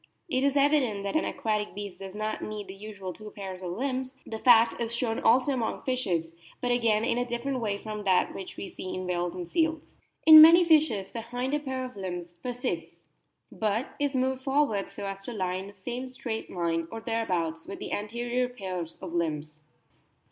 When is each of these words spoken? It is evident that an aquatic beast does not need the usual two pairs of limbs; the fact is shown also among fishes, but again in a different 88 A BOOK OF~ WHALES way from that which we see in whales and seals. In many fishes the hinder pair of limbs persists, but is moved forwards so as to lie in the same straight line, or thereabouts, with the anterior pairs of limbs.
It 0.27 0.43
is 0.43 0.57
evident 0.57 1.03
that 1.03 1.15
an 1.15 1.25
aquatic 1.25 1.75
beast 1.75 1.99
does 1.99 2.15
not 2.15 2.41
need 2.43 2.67
the 2.67 2.73
usual 2.73 3.13
two 3.13 3.29
pairs 3.29 3.61
of 3.61 3.73
limbs; 3.73 4.09
the 4.25 4.39
fact 4.39 4.81
is 4.81 4.95
shown 4.95 5.19
also 5.19 5.53
among 5.53 5.83
fishes, 5.83 6.25
but 6.59 6.71
again 6.71 7.05
in 7.05 7.19
a 7.19 7.23
different 7.23 7.57
88 7.57 7.57
A 7.57 7.57
BOOK 7.57 7.57
OF~ 7.57 7.61
WHALES 7.61 7.61
way 7.61 7.83
from 7.83 8.03
that 8.05 8.33
which 8.33 8.57
we 8.57 8.67
see 8.67 8.95
in 8.95 9.05
whales 9.05 9.35
and 9.35 9.47
seals. 9.47 9.95
In 10.25 10.41
many 10.41 10.65
fishes 10.65 11.11
the 11.11 11.21
hinder 11.21 11.59
pair 11.59 11.85
of 11.85 11.95
limbs 11.95 12.39
persists, 12.41 13.05
but 13.51 13.89
is 13.99 14.15
moved 14.15 14.41
forwards 14.41 14.93
so 14.95 15.05
as 15.05 15.23
to 15.25 15.33
lie 15.33 15.53
in 15.53 15.67
the 15.67 15.71
same 15.71 16.09
straight 16.09 16.49
line, 16.49 16.87
or 16.89 16.99
thereabouts, 16.99 17.67
with 17.67 17.77
the 17.77 17.91
anterior 17.93 18.49
pairs 18.49 18.97
of 19.03 19.13
limbs. 19.13 19.61